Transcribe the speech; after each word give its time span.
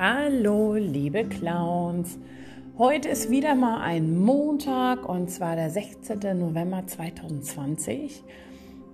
Hallo, 0.00 0.74
liebe 0.74 1.24
Clowns. 1.24 2.20
Heute 2.78 3.08
ist 3.08 3.30
wieder 3.30 3.56
mal 3.56 3.80
ein 3.80 4.16
Montag 4.16 5.08
und 5.08 5.28
zwar 5.28 5.56
der 5.56 5.70
16. 5.70 6.38
November 6.38 6.86
2020. 6.86 8.22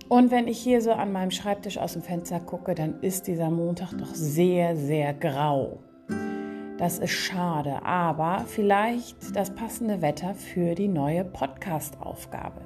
Und 0.09 0.31
wenn 0.31 0.47
ich 0.47 0.57
hier 0.57 0.81
so 0.81 0.93
an 0.93 1.11
meinem 1.11 1.29
Schreibtisch 1.29 1.77
aus 1.77 1.93
dem 1.93 2.01
Fenster 2.01 2.39
gucke, 2.39 2.73
dann 2.73 3.01
ist 3.01 3.27
dieser 3.27 3.51
Montag 3.51 3.95
doch 3.99 4.15
sehr, 4.15 4.75
sehr 4.75 5.13
grau. 5.13 5.77
Das 6.79 6.97
ist 6.97 7.11
schade, 7.11 7.85
aber 7.85 8.43
vielleicht 8.47 9.35
das 9.35 9.53
passende 9.53 10.01
Wetter 10.01 10.33
für 10.33 10.73
die 10.73 10.87
neue 10.87 11.23
Podcast-Aufgabe. 11.23 12.61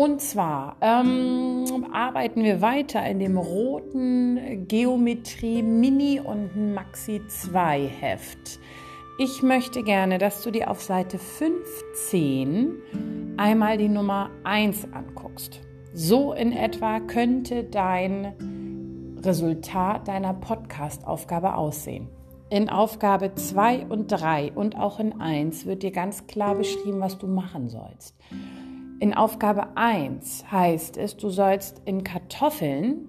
Und 0.00 0.22
zwar 0.22 0.76
ähm, 0.80 1.66
arbeiten 1.92 2.42
wir 2.42 2.62
weiter 2.62 3.06
in 3.06 3.18
dem 3.18 3.36
roten 3.36 4.66
Geometrie 4.66 5.62
Mini 5.62 6.18
und 6.18 6.72
Maxi 6.72 7.20
2 7.28 7.86
Heft. 7.86 8.58
Ich 9.18 9.42
möchte 9.42 9.82
gerne, 9.82 10.16
dass 10.16 10.42
du 10.42 10.50
dir 10.50 10.70
auf 10.70 10.80
Seite 10.80 11.18
15 11.18 12.78
einmal 13.36 13.76
die 13.76 13.90
Nummer 13.90 14.30
1 14.44 14.90
anguckst. 14.94 15.60
So 15.92 16.32
in 16.32 16.52
etwa 16.52 17.00
könnte 17.00 17.64
dein 17.64 19.18
Resultat 19.22 20.08
deiner 20.08 20.32
Podcast-Aufgabe 20.32 21.56
aussehen. 21.56 22.08
In 22.48 22.70
Aufgabe 22.70 23.34
2 23.34 23.84
und 23.84 24.10
3 24.10 24.52
und 24.52 24.78
auch 24.78 24.98
in 24.98 25.20
1 25.20 25.66
wird 25.66 25.82
dir 25.82 25.92
ganz 25.92 26.26
klar 26.26 26.54
beschrieben, 26.54 27.00
was 27.00 27.18
du 27.18 27.26
machen 27.26 27.68
sollst. 27.68 28.16
In 29.00 29.14
Aufgabe 29.14 29.78
1 29.78 30.52
heißt 30.52 30.98
es, 30.98 31.16
du 31.16 31.30
sollst 31.30 31.80
in 31.86 32.04
Kartoffeln 32.04 33.08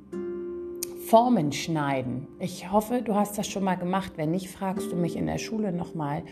Formen 1.07 1.51
schneiden. 1.51 2.29
Ich 2.39 2.71
hoffe, 2.71 3.01
du 3.01 3.13
hast 3.13 3.37
das 3.37 3.49
schon 3.49 3.65
mal 3.65 3.75
gemacht. 3.75 4.13
Wenn 4.15 4.31
nicht, 4.31 4.49
fragst 4.49 4.89
du 4.89 4.95
mich 4.95 5.17
in 5.17 5.25
der 5.25 5.37
Schule 5.37 5.73
nochmal, 5.73 6.23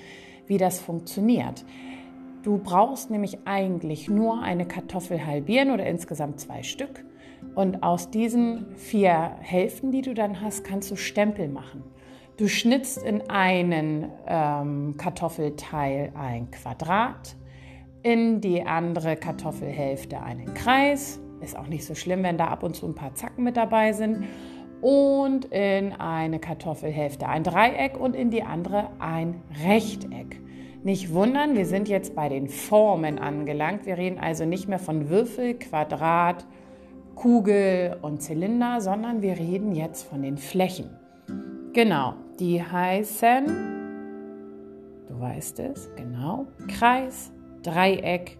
wie 0.48 0.58
das 0.58 0.80
funktioniert. 0.80 1.66
Du 2.42 2.58
brauchst 2.58 3.12
nämlich 3.12 3.40
eigentlich 3.44 4.08
nur 4.08 4.42
eine 4.42 4.66
Kartoffel 4.66 5.26
halbieren 5.26 5.72
oder 5.72 5.86
insgesamt 5.86 6.40
zwei 6.40 6.64
Stück. 6.64 7.04
Und 7.54 7.84
aus 7.84 8.12
diesen 8.12 8.74
vier 8.78 9.36
Hälften, 9.42 9.92
die 9.92 10.04
du 10.04 10.14
dann 10.14 10.40
hast, 10.40 10.64
kannst 10.64 10.90
du 10.90 10.96
Stempel 10.96 11.50
machen. 11.50 11.84
Du 12.38 12.48
schnitzt 12.48 13.04
in 13.04 13.30
einen 13.30 14.10
ähm, 14.26 14.96
Kartoffelteil 14.96 16.14
ein 16.16 16.50
Quadrat, 16.50 17.36
in 18.04 18.42
die 18.42 18.64
andere 18.64 19.16
Kartoffelhälfte 19.16 20.22
einen 20.22 20.54
Kreis. 20.54 21.20
Ist 21.42 21.58
auch 21.58 21.68
nicht 21.68 21.86
so 21.86 21.96
schlimm, 21.96 22.24
wenn 22.24 22.38
da 22.38 22.48
ab 22.48 22.64
und 22.64 22.76
zu 22.76 22.86
ein 22.88 22.96
paar 22.96 23.14
Zacken 23.14 23.44
mit 23.44 23.58
dabei 23.58 23.94
sind. 23.94 24.26
Und 24.82 25.46
in 25.46 25.94
eine 25.94 26.40
Kartoffelhälfte 26.40 27.28
ein 27.28 27.44
Dreieck 27.44 28.00
und 28.00 28.16
in 28.16 28.30
die 28.32 28.44
andere 28.44 28.90
ein 29.00 29.42
Rechteck. 29.66 30.40
Nicht 30.84 31.14
wundern, 31.14 31.58
wir 31.58 31.66
sind 31.66 31.90
jetzt 31.90 32.16
bei 32.16 32.30
den 32.30 32.48
Formen 32.48 33.20
angelangt. 33.20 33.86
Wir 33.86 33.98
reden 33.98 34.18
also 34.18 34.46
nicht 34.46 34.70
mehr 34.70 34.80
von 34.80 35.10
Würfel, 35.10 35.56
Quadrat, 35.56 36.46
Kugel 37.16 37.98
und 38.02 38.22
Zylinder, 38.22 38.80
sondern 38.80 39.22
wir 39.22 39.38
reden 39.38 39.76
jetzt 39.76 40.04
von 40.04 40.22
den 40.22 40.38
Flächen. 40.38 40.90
Genau, 41.74 42.14
die 42.40 42.64
heißen, 42.64 43.46
du 45.10 45.20
weißt 45.20 45.60
es, 45.60 45.94
genau, 45.98 46.48
Kreis, 46.70 47.34
Dreieck, 47.64 48.38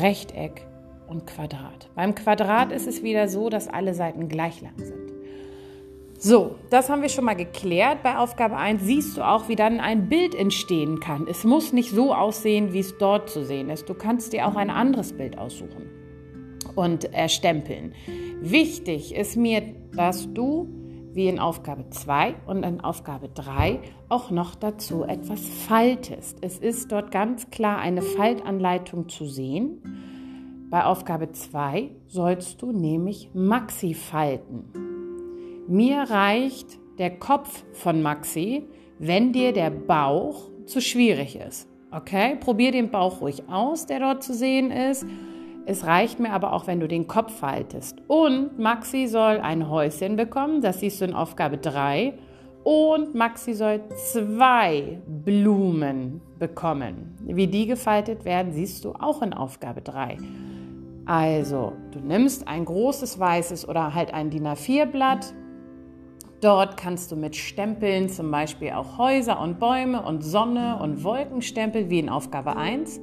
Rechteck 0.00 0.66
und 1.08 1.26
Quadrat. 1.26 1.90
Beim 1.94 2.14
Quadrat 2.14 2.72
ist 2.72 2.86
es 2.86 3.02
wieder 3.02 3.28
so, 3.28 3.48
dass 3.48 3.68
alle 3.68 3.94
Seiten 3.94 4.28
gleich 4.28 4.60
lang 4.60 4.78
sind. 4.78 5.10
So, 6.18 6.56
das 6.68 6.90
haben 6.90 7.00
wir 7.00 7.08
schon 7.08 7.24
mal 7.24 7.34
geklärt. 7.34 8.02
Bei 8.02 8.18
Aufgabe 8.18 8.56
1 8.56 8.82
siehst 8.82 9.16
du 9.16 9.22
auch, 9.22 9.48
wie 9.48 9.56
dann 9.56 9.80
ein 9.80 10.08
Bild 10.10 10.34
entstehen 10.34 11.00
kann. 11.00 11.26
Es 11.26 11.44
muss 11.44 11.72
nicht 11.72 11.90
so 11.90 12.14
aussehen, 12.14 12.74
wie 12.74 12.80
es 12.80 12.98
dort 12.98 13.30
zu 13.30 13.44
sehen 13.44 13.70
ist. 13.70 13.88
Du 13.88 13.94
kannst 13.94 14.34
dir 14.34 14.46
auch 14.46 14.54
ein 14.54 14.68
anderes 14.68 15.14
Bild 15.14 15.38
aussuchen 15.38 15.88
und 16.74 17.14
erstempeln. 17.14 17.94
Wichtig 18.42 19.14
ist 19.14 19.36
mir, 19.36 19.62
dass 19.94 20.32
du 20.32 20.68
wie 21.12 21.28
in 21.28 21.38
Aufgabe 21.38 21.88
2 21.90 22.34
und 22.46 22.62
in 22.62 22.80
Aufgabe 22.80 23.28
3 23.28 23.80
auch 24.08 24.30
noch 24.30 24.54
dazu 24.54 25.04
etwas 25.04 25.40
faltest. 25.66 26.38
Es 26.40 26.58
ist 26.58 26.92
dort 26.92 27.10
ganz 27.10 27.50
klar 27.50 27.78
eine 27.78 28.02
Faltanleitung 28.02 29.08
zu 29.08 29.26
sehen. 29.26 29.82
Bei 30.70 30.84
Aufgabe 30.84 31.32
2 31.32 31.90
sollst 32.06 32.62
du 32.62 32.72
nämlich 32.72 33.30
Maxi 33.34 33.94
falten. 33.94 34.64
Mir 35.66 36.02
reicht 36.02 36.78
der 36.98 37.18
Kopf 37.18 37.64
von 37.72 38.02
Maxi, 38.02 38.64
wenn 38.98 39.32
dir 39.32 39.52
der 39.52 39.70
Bauch 39.70 40.50
zu 40.66 40.80
schwierig 40.80 41.36
ist. 41.36 41.68
Okay, 41.90 42.36
probier 42.36 42.70
den 42.70 42.90
Bauch 42.90 43.20
ruhig 43.20 43.48
aus, 43.48 43.86
der 43.86 43.98
dort 43.98 44.22
zu 44.22 44.32
sehen 44.32 44.70
ist 44.70 45.04
es 45.66 45.86
reicht 45.86 46.18
mir 46.18 46.32
aber 46.32 46.52
auch, 46.52 46.66
wenn 46.66 46.80
du 46.80 46.88
den 46.88 47.06
Kopf 47.06 47.32
faltest. 47.32 47.98
Und 48.08 48.58
Maxi 48.58 49.06
soll 49.06 49.38
ein 49.40 49.68
Häuschen 49.68 50.16
bekommen, 50.16 50.62
das 50.62 50.80
siehst 50.80 51.00
du 51.00 51.04
in 51.04 51.14
Aufgabe 51.14 51.58
3. 51.58 52.14
Und 52.62 53.14
Maxi 53.14 53.54
soll 53.54 53.80
zwei 54.12 54.98
Blumen 55.06 56.20
bekommen. 56.38 57.16
Wie 57.24 57.46
die 57.46 57.66
gefaltet 57.66 58.24
werden, 58.24 58.52
siehst 58.52 58.84
du 58.84 58.92
auch 58.92 59.22
in 59.22 59.32
Aufgabe 59.32 59.80
3. 59.80 60.18
Also, 61.06 61.72
du 61.92 62.00
nimmst 62.00 62.46
ein 62.46 62.64
großes 62.64 63.18
weißes 63.18 63.68
oder 63.68 63.94
halt 63.94 64.12
ein 64.12 64.30
DIN 64.30 64.46
A4-Blatt. 64.46 65.34
Dort 66.40 66.76
kannst 66.76 67.12
du 67.12 67.16
mit 67.16 67.36
Stempeln 67.36 68.08
zum 68.08 68.30
Beispiel 68.30 68.72
auch 68.72 68.98
Häuser 68.98 69.40
und 69.40 69.58
Bäume 69.58 70.02
und 70.02 70.22
Sonne 70.22 70.78
und 70.82 71.02
Wolken 71.04 71.42
stempeln, 71.42 71.90
wie 71.90 71.98
in 71.98 72.08
Aufgabe 72.08 72.56
1. 72.56 73.00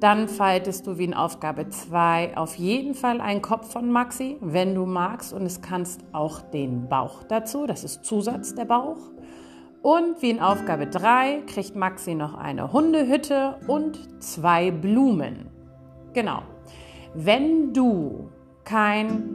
Dann 0.00 0.28
faltest 0.28 0.86
du 0.86 0.96
wie 0.98 1.04
in 1.04 1.14
Aufgabe 1.14 1.68
2 1.68 2.36
auf 2.36 2.54
jeden 2.54 2.94
Fall 2.94 3.20
einen 3.20 3.42
Kopf 3.42 3.72
von 3.72 3.90
Maxi, 3.90 4.36
wenn 4.40 4.74
du 4.74 4.86
magst. 4.86 5.32
Und 5.32 5.42
es 5.42 5.60
kannst 5.60 6.04
auch 6.12 6.40
den 6.40 6.88
Bauch 6.88 7.24
dazu. 7.24 7.66
Das 7.66 7.82
ist 7.82 8.04
Zusatz 8.04 8.54
der 8.54 8.64
Bauch. 8.64 8.98
Und 9.82 10.22
wie 10.22 10.30
in 10.30 10.40
Aufgabe 10.40 10.86
3 10.86 11.42
kriegt 11.46 11.74
Maxi 11.74 12.14
noch 12.14 12.34
eine 12.34 12.72
Hundehütte 12.72 13.56
und 13.66 14.22
zwei 14.22 14.70
Blumen. 14.70 15.50
Genau. 16.12 16.42
Wenn 17.14 17.72
du 17.72 18.30
kein 18.64 19.34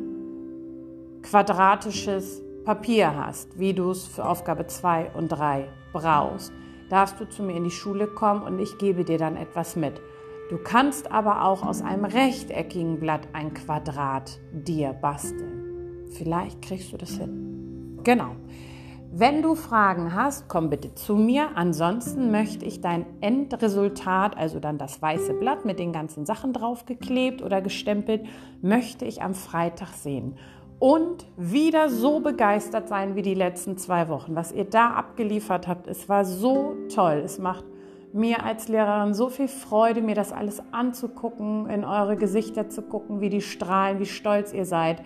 quadratisches 1.24 2.42
Papier 2.64 3.16
hast, 3.16 3.60
wie 3.60 3.74
du 3.74 3.92
es 3.92 4.06
für 4.06 4.26
Aufgabe 4.26 4.68
2 4.68 5.12
und 5.16 5.30
3 5.30 5.68
brauchst, 5.92 6.54
darfst 6.90 7.20
du 7.20 7.28
zu 7.28 7.44
mir 7.44 7.56
in 7.56 7.64
die 7.64 7.72
Schule 7.72 8.08
kommen 8.08 8.44
und 8.44 8.60
ich 8.60 8.78
gebe 8.78 9.04
dir 9.04 9.18
dann 9.18 9.36
etwas 9.36 9.76
mit. 9.76 10.02
Du 10.54 10.60
kannst 10.60 11.12
aber 11.12 11.46
auch 11.46 11.66
aus 11.66 11.82
einem 11.82 12.06
rechteckigen 12.06 13.00
Blatt 13.00 13.28
ein 13.34 13.56
Quadrat 13.56 14.40
dir 14.52 14.94
basteln. 14.94 16.06
Vielleicht 16.12 16.62
kriegst 16.62 16.94
du 16.94 16.98
das 16.98 17.10
hin. 17.18 17.98
Genau. 18.04 18.36
Wenn 19.12 19.42
du 19.42 19.56
Fragen 19.56 20.14
hast, 20.14 20.48
komm 20.50 20.70
bitte 20.70 20.94
zu 20.94 21.16
mir. 21.16 21.50
Ansonsten 21.56 22.30
möchte 22.30 22.66
ich 22.66 22.82
dein 22.82 23.08
Endresultat, 23.20 24.38
also 24.38 24.60
dann 24.60 24.78
das 24.78 25.02
weiße 25.02 25.34
Blatt 25.34 25.66
mit 25.66 25.80
den 25.80 25.92
ganzen 25.92 26.28
Sachen 26.28 26.54
draufgeklebt 26.54 27.42
oder 27.42 27.60
gestempelt, 27.60 28.24
möchte 28.62 29.06
ich 29.06 29.24
am 29.24 29.34
Freitag 29.34 29.94
sehen. 29.96 30.38
Und 30.78 31.26
wieder 31.36 31.90
so 31.90 32.20
begeistert 32.20 32.90
sein 32.90 33.16
wie 33.16 33.24
die 33.24 33.34
letzten 33.34 33.76
zwei 33.80 34.08
Wochen. 34.08 34.36
Was 34.36 34.52
ihr 34.52 34.66
da 34.66 34.92
abgeliefert 34.92 35.68
habt, 35.68 35.88
es 35.88 36.08
war 36.10 36.26
so 36.26 36.76
toll. 36.94 37.24
Es 37.26 37.40
macht 37.40 37.66
mir 38.14 38.46
als 38.46 38.68
Lehrerin 38.68 39.14
so 39.14 39.30
viel 39.30 39.48
Freude, 39.48 40.02
mir 40.02 40.16
das 40.16 40.32
alles 40.32 40.62
anzugucken, 40.72 41.68
in 41.68 41.84
eure 41.84 42.16
Gesichter 42.16 42.70
zu 42.70 42.84
gucken, 42.84 43.22
wie 43.22 43.30
die 43.30 43.42
strahlen, 43.42 44.00
wie 44.00 44.06
stolz 44.06 44.54
ihr 44.54 44.66
seid. 44.66 45.02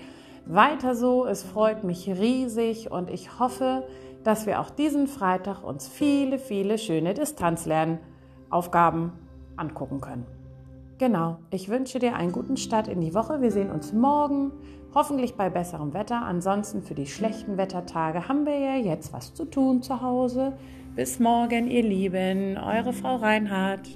Weiter 0.45 0.95
so, 0.95 1.25
es 1.25 1.44
freut 1.44 1.83
mich 1.83 2.07
riesig 2.07 2.92
und 2.92 3.09
ich 3.09 3.39
hoffe, 3.39 3.88
dass 4.24 4.45
wir 4.45 4.59
auch 4.59 4.69
diesen 4.69 5.07
Freitag 5.07 5.63
uns 5.63 5.88
viele, 5.88 6.38
viele 6.38 6.77
schöne 6.77 7.13
Distanzlernaufgaben 7.13 9.13
angucken 9.56 10.01
können. 10.01 10.37
Genau, 11.00 11.38
ich 11.52 11.70
wünsche 11.70 12.00
dir 12.00 12.16
einen 12.16 12.32
guten 12.32 12.58
Start 12.58 12.88
in 12.88 13.02
die 13.02 13.14
Woche. 13.14 13.40
Wir 13.40 13.52
sehen 13.52 13.70
uns 13.70 13.94
morgen, 13.94 14.52
hoffentlich 14.96 15.36
bei 15.36 15.48
besserem 15.48 15.94
Wetter. 15.94 16.24
Ansonsten 16.24 16.82
für 16.82 16.96
die 16.96 17.06
schlechten 17.06 17.56
Wettertage 17.56 18.28
haben 18.28 18.48
wir 18.48 18.58
ja 18.58 18.76
jetzt 18.78 19.14
was 19.14 19.32
zu 19.36 19.46
tun 19.46 19.84
zu 19.84 20.02
Hause. 20.02 20.58
Bis 20.96 21.20
morgen, 21.20 21.68
ihr 21.68 21.84
Lieben, 21.84 22.58
eure 22.58 22.94
Frau 22.94 23.18
Reinhardt. 23.18 23.88